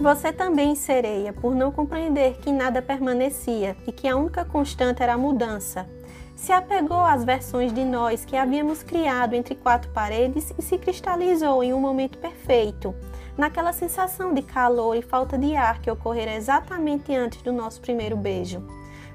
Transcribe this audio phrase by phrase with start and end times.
[0.00, 5.12] Você também sereia, por não compreender que nada permanecia e que a única constante era
[5.12, 5.86] a mudança.
[6.34, 11.62] Se apegou às versões de nós que havíamos criado entre quatro paredes e se cristalizou
[11.62, 12.94] em um momento perfeito,
[13.36, 18.16] naquela sensação de calor e falta de ar que ocorrera exatamente antes do nosso primeiro
[18.16, 18.66] beijo.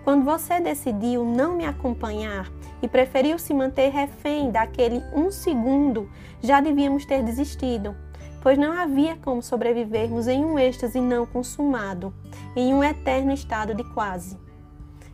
[0.04, 2.48] Quando você decidiu não me acompanhar
[2.80, 6.08] e preferiu se manter refém daquele um segundo,
[6.44, 8.05] já devíamos ter desistido
[8.46, 12.14] pois não havia como sobrevivermos em um êxtase não consumado,
[12.56, 14.38] em um eterno estado de quase.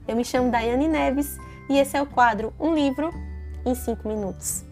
[0.05, 1.37] Eu me chamo Daiane Neves
[1.69, 3.09] e esse é o quadro Um Livro
[3.65, 4.65] em 5 Minutos.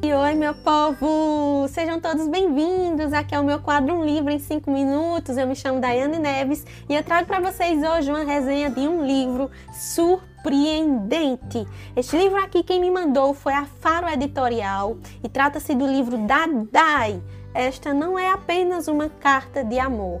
[0.00, 1.66] E oi, meu povo!
[1.68, 3.12] Sejam todos bem-vindos!
[3.12, 5.36] Aqui é o meu quadro Um Livro em 5 Minutos.
[5.36, 9.04] Eu me chamo Daiane Neves e eu trago para vocês hoje uma resenha de um
[9.04, 11.66] livro surpreendente.
[11.96, 16.46] Este livro aqui, quem me mandou foi a Faro Editorial e trata-se do livro da
[16.70, 17.20] Dai.
[17.52, 20.20] Esta não é apenas uma carta de amor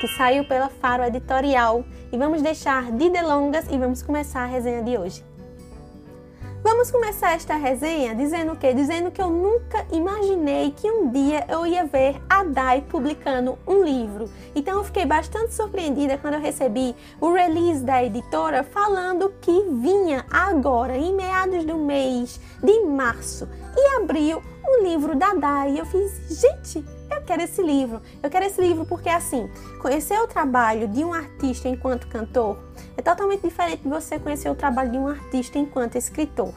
[0.00, 1.84] que saiu pela Faro Editorial.
[2.10, 5.31] E vamos deixar de delongas e vamos começar a resenha de hoje.
[6.82, 8.74] Vamos começar esta resenha dizendo o quê?
[8.74, 13.84] Dizendo que eu nunca imaginei que um dia eu ia ver a Dai publicando um
[13.84, 14.28] livro.
[14.52, 20.26] Então eu fiquei bastante surpreendida quando eu recebi o release da editora falando que vinha
[20.28, 25.78] agora, em meados do mês de março e abril, o livro da Dai.
[25.78, 28.00] Eu fiz, gente, eu quero esse livro.
[28.22, 29.48] Eu quero esse livro porque, assim,
[29.80, 32.58] conhecer o trabalho de um artista enquanto cantor
[32.96, 36.52] é totalmente diferente de você conhecer o trabalho de um artista enquanto escritor.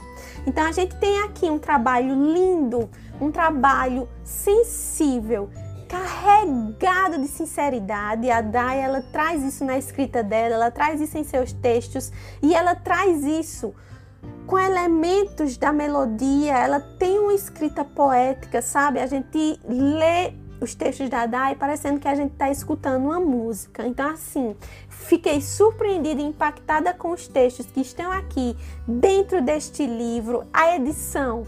[0.46, 2.90] Então, a gente tem aqui um trabalho lindo,
[3.20, 5.50] um trabalho sensível,
[5.88, 8.30] carregado de sinceridade.
[8.30, 12.12] A Dai, ela traz isso na escrita dela, ela traz isso em seus textos
[12.42, 13.74] e ela traz isso
[14.46, 19.00] com elementos da melodia, ela tem uma escrita poética, sabe?
[19.00, 23.86] A gente lê os textos da Dai parecendo que a gente está escutando uma música.
[23.86, 24.56] Então, assim,
[24.90, 28.56] fiquei surpreendida e impactada com os textos que estão aqui
[28.88, 31.46] dentro deste livro, a edição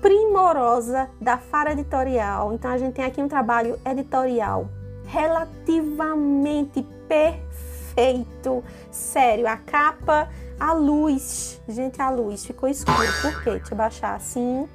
[0.00, 2.52] primorosa da Fara Editorial.
[2.52, 4.68] Então, a gente tem aqui um trabalho editorial
[5.06, 8.62] relativamente perfeito.
[8.90, 13.08] Sério, a capa, a luz, gente, a luz ficou escura.
[13.22, 13.50] Por quê?
[13.52, 14.68] Deixa eu baixar assim.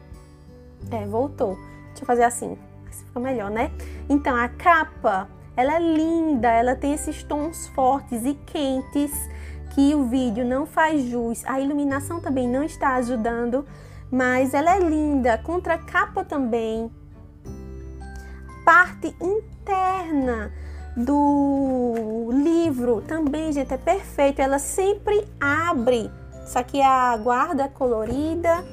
[0.92, 1.56] É, voltou.
[1.90, 2.58] Deixa eu fazer assim
[3.02, 3.72] fica melhor, né?
[4.09, 9.12] Então a capa, ela é linda, ela tem esses tons fortes e quentes
[9.74, 11.44] que o vídeo não faz jus.
[11.46, 13.66] A iluminação também não está ajudando,
[14.12, 15.38] mas ela é linda.
[15.40, 16.92] Contra capa também.
[18.64, 20.52] Parte interna
[20.96, 24.42] do livro também, gente, é perfeito.
[24.42, 26.10] Ela sempre abre.
[26.46, 28.64] Isso aqui é a guarda colorida.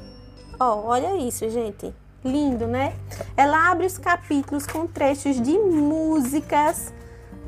[0.58, 1.94] Ó, olha isso, gente.
[2.24, 2.94] Lindo, né?
[3.36, 6.92] Ela abre os capítulos com trechos de músicas.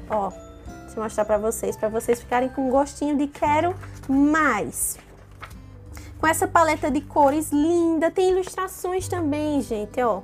[0.09, 3.75] Ó, deixa eu mostrar para vocês, para vocês ficarem com gostinho de quero
[4.09, 4.99] mais.
[6.19, 10.23] Com essa paleta de cores linda, tem ilustrações também, gente, ó.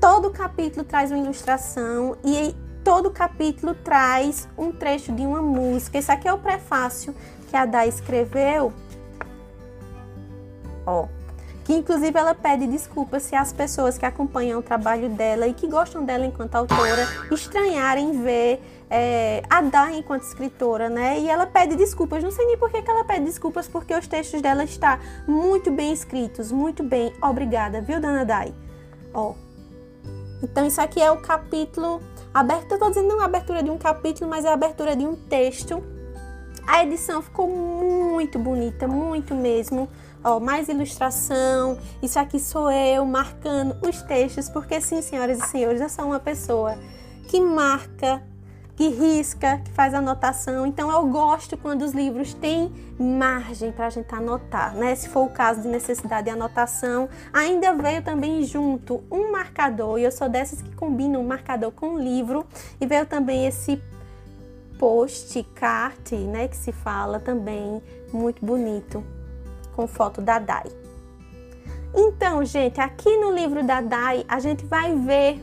[0.00, 2.54] Todo capítulo traz uma ilustração e
[2.84, 5.98] todo capítulo traz um trecho de uma música.
[5.98, 7.14] Esse aqui é o prefácio
[7.50, 8.72] que a Dai escreveu.
[10.86, 11.08] Ó,
[11.68, 15.66] que inclusive ela pede desculpas se as pessoas que acompanham o trabalho dela e que
[15.66, 21.20] gostam dela enquanto autora estranharem ver é, a Dai enquanto escritora, né?
[21.20, 22.24] E ela pede desculpas.
[22.24, 25.70] Não sei nem por que, que ela pede desculpas, porque os textos dela estão muito
[25.70, 27.12] bem escritos, muito bem.
[27.20, 28.54] Obrigada, viu, dona Dai?
[29.12, 29.34] Ó.
[30.42, 32.00] Então, isso aqui é o capítulo
[32.32, 32.72] aberto.
[32.72, 35.14] Eu tô dizendo não a abertura de um capítulo, mas é a abertura de um
[35.14, 35.84] texto.
[36.66, 39.86] A edição ficou muito bonita, muito mesmo.
[40.22, 41.78] Ó, mais ilustração.
[42.02, 46.18] Isso aqui sou eu marcando os textos, porque sim, senhoras e senhores, eu sou uma
[46.18, 46.76] pessoa
[47.28, 48.22] que marca,
[48.74, 50.66] que risca, que faz anotação.
[50.66, 54.94] Então eu gosto quando os livros têm margem para a gente anotar, né?
[54.94, 60.04] Se for o caso de necessidade de anotação, ainda veio também junto um marcador, e
[60.04, 62.44] eu sou dessas que combinam um marcador com o livro,
[62.80, 63.80] e veio também esse
[64.78, 67.82] post-cart, né, que se fala também,
[68.12, 69.04] muito bonito
[69.78, 70.66] com foto da Dai.
[71.94, 75.40] Então, gente, aqui no livro da Dai, a gente vai ver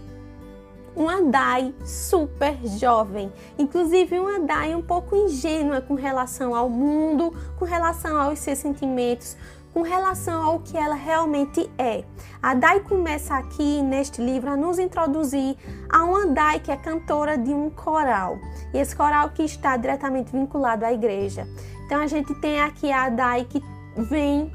[0.94, 7.64] uma Dai super jovem, inclusive uma Dai um pouco ingênua com relação ao mundo, com
[7.64, 9.38] relação aos seus sentimentos,
[9.74, 12.04] com relação ao que ela realmente é.
[12.44, 15.56] A Dai começa aqui neste livro a nos introduzir
[15.90, 18.38] a uma Dai que é cantora de um coral,
[18.74, 21.48] e esse coral que está diretamente vinculado à igreja.
[21.86, 23.64] Então a gente tem aqui a Dai que
[23.96, 24.52] vem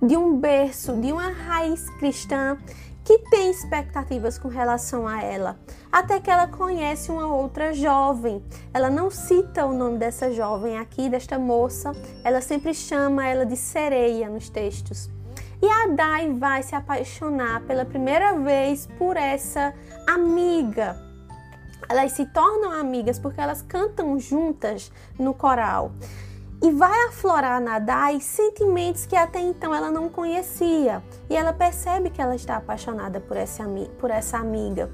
[0.00, 2.58] de um berço, de uma raiz cristã
[3.04, 5.58] que tem expectativas com relação a ela,
[5.92, 8.42] até que ela conhece uma outra jovem.
[8.72, 11.92] Ela não cita o nome dessa jovem aqui, desta moça,
[12.24, 15.10] ela sempre chama ela de sereia nos textos.
[15.60, 19.74] E a Dai vai se apaixonar pela primeira vez por essa
[20.06, 20.96] amiga.
[21.88, 25.92] Elas se tornam amigas porque elas cantam juntas no coral
[26.62, 31.02] e vai aflorar na Dai sentimentos que até então ela não conhecia.
[31.28, 33.64] E ela percebe que ela está apaixonada por essa,
[33.98, 34.90] por essa amiga.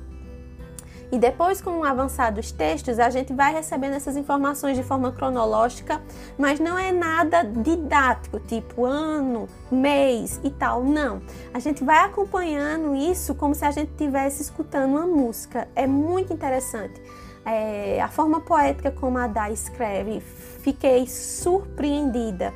[1.13, 5.11] E depois, com o avançar dos textos, a gente vai recebendo essas informações de forma
[5.11, 6.01] cronológica,
[6.39, 10.85] mas não é nada didático, tipo ano, mês e tal.
[10.85, 11.21] Não.
[11.53, 15.67] A gente vai acompanhando isso como se a gente estivesse escutando uma música.
[15.75, 17.01] É muito interessante
[17.45, 22.53] é, a forma poética como a Dá escreve, fiquei surpreendida.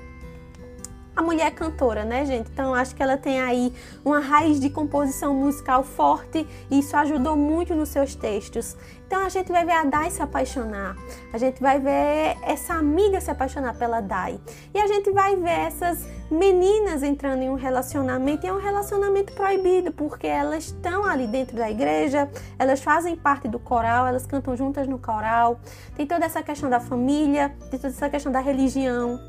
[1.16, 2.50] A mulher é cantora, né, gente?
[2.50, 3.72] Então acho que ela tem aí
[4.04, 8.76] uma raiz de composição musical forte e isso ajudou muito nos seus textos.
[9.06, 10.96] Então a gente vai ver a Dai se apaixonar,
[11.32, 14.40] a gente vai ver essa amiga se apaixonar pela Dai
[14.74, 19.32] e a gente vai ver essas meninas entrando em um relacionamento e é um relacionamento
[19.34, 22.28] proibido porque elas estão ali dentro da igreja,
[22.58, 25.60] elas fazem parte do coral, elas cantam juntas no coral.
[25.96, 29.20] Tem toda essa questão da família, tem toda essa questão da religião.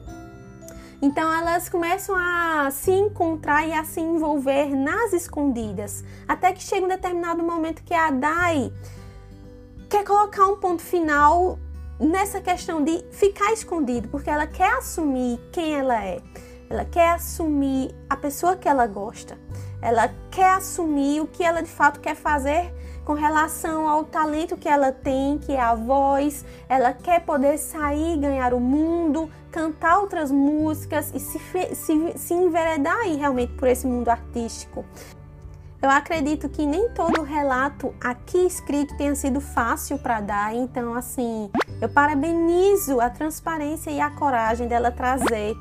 [1.06, 6.84] Então elas começam a se encontrar e a se envolver nas escondidas, até que chega
[6.84, 8.74] um determinado momento que a Dai
[9.88, 11.60] quer colocar um ponto final
[12.00, 16.24] nessa questão de ficar escondido, porque ela quer assumir quem ela é.
[16.68, 19.38] Ela quer assumir a pessoa que ela gosta.
[19.82, 22.74] Ela quer assumir o que ela de fato quer fazer
[23.06, 26.44] com relação ao talento que ela tem, que é a voz.
[26.68, 31.40] Ela quer poder sair, ganhar o mundo, cantar outras músicas e se,
[31.76, 34.84] se, se enveredar aí realmente por esse mundo artístico.
[35.82, 41.52] Eu acredito que nem todo relato aqui escrito tenha sido fácil para dar, então assim,
[41.80, 45.56] eu parabenizo a transparência e a coragem dela trazer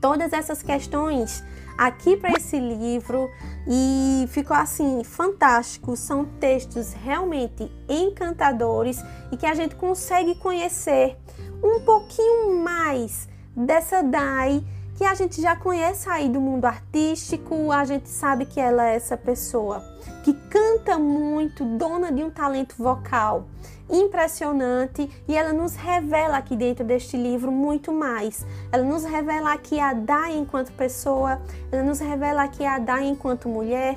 [0.00, 1.42] todas essas questões
[1.76, 3.30] aqui para esse livro
[3.66, 5.96] e ficou assim fantástico.
[5.96, 9.02] São textos realmente encantadores
[9.32, 11.16] e que a gente consegue conhecer
[11.62, 14.64] um pouquinho mais dessa Dai
[14.96, 18.96] que a gente já conhece aí do mundo artístico, a gente sabe que ela é
[18.96, 19.84] essa pessoa
[20.24, 23.46] que canta muito, dona de um talento vocal
[23.88, 28.44] impressionante e ela nos revela aqui dentro deste livro muito mais.
[28.72, 31.40] Ela nos revela aqui a Dai enquanto pessoa,
[31.70, 33.96] ela nos revela aqui a Dai enquanto mulher,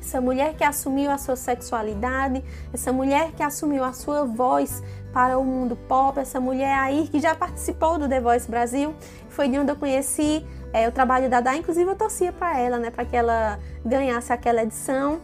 [0.00, 2.42] essa mulher que assumiu a sua sexualidade,
[2.72, 4.82] essa mulher que assumiu a sua voz
[5.16, 8.94] para o mundo pop, essa mulher aí que já participou do The Voice Brasil,
[9.30, 12.76] foi de onde eu conheci é, o trabalho da Dai, inclusive eu torcia para ela,
[12.76, 15.18] né, para que ela ganhasse aquela edição.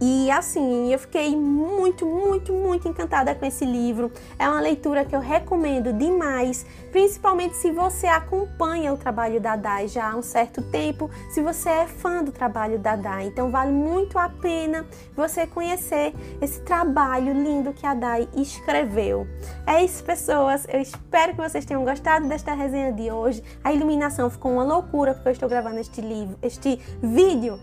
[0.00, 4.12] E assim, eu fiquei muito, muito, muito encantada com esse livro.
[4.38, 9.88] É uma leitura que eu recomendo demais, principalmente se você acompanha o trabalho da Dai
[9.88, 13.26] já há um certo tempo, se você é fã do trabalho da Dai.
[13.26, 19.26] Então vale muito a pena você conhecer esse trabalho lindo que a Dai escreveu.
[19.66, 20.66] É isso, pessoas.
[20.68, 23.42] Eu espero que vocês tenham gostado desta resenha de hoje.
[23.64, 27.58] A iluminação ficou uma loucura porque eu estou gravando este livro, este vídeo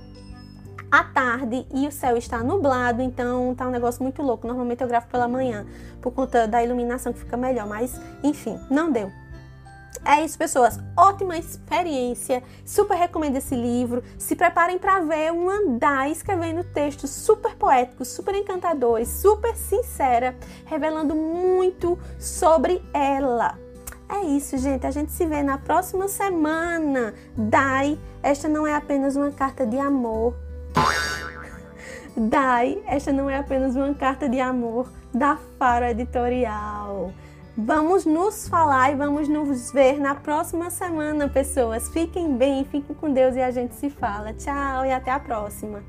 [0.93, 4.45] à tarde e o céu está nublado, então tá um negócio muito louco.
[4.45, 5.65] Normalmente eu gravo pela manhã
[5.99, 9.11] por conta da iluminação que fica melhor, mas enfim, não deu.
[10.05, 10.79] É isso, pessoas.
[10.95, 12.43] Ótima experiência.
[12.63, 14.03] Super recomendo esse livro.
[14.19, 20.35] Se preparem para ver um andar escrevendo textos super poéticos, super encantadores, super sincera,
[20.65, 23.57] revelando muito sobre ela.
[24.07, 24.85] É isso, gente.
[24.85, 27.15] A gente se vê na próxima semana.
[27.35, 30.35] Dai, esta não é apenas uma carta de amor,
[32.15, 37.11] Dai, esta não é apenas uma carta de amor da Faro Editorial.
[37.57, 41.89] Vamos nos falar e vamos nos ver na próxima semana, pessoas.
[41.89, 44.31] Fiquem bem, fiquem com Deus e a gente se fala.
[44.33, 45.83] Tchau e até a próxima.